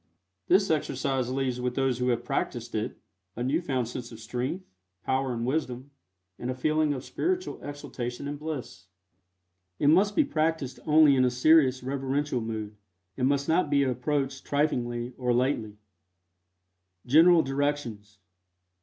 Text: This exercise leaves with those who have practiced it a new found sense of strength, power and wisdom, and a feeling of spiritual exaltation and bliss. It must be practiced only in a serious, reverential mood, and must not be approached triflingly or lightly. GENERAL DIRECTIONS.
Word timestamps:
This 0.47 0.71
exercise 0.71 1.29
leaves 1.29 1.61
with 1.61 1.75
those 1.75 1.99
who 1.99 2.07
have 2.07 2.23
practiced 2.25 2.73
it 2.73 2.97
a 3.35 3.43
new 3.43 3.61
found 3.61 3.87
sense 3.87 4.11
of 4.11 4.19
strength, 4.19 4.65
power 5.03 5.31
and 5.31 5.45
wisdom, 5.45 5.91
and 6.39 6.49
a 6.49 6.55
feeling 6.55 6.91
of 6.91 7.03
spiritual 7.05 7.61
exaltation 7.63 8.27
and 8.27 8.39
bliss. 8.39 8.87
It 9.77 9.89
must 9.89 10.15
be 10.15 10.23
practiced 10.23 10.79
only 10.87 11.15
in 11.15 11.23
a 11.23 11.29
serious, 11.29 11.83
reverential 11.83 12.41
mood, 12.41 12.77
and 13.15 13.27
must 13.27 13.47
not 13.47 13.69
be 13.69 13.83
approached 13.83 14.43
triflingly 14.43 15.13
or 15.19 15.33
lightly. 15.35 15.77
GENERAL 17.05 17.43
DIRECTIONS. 17.43 18.17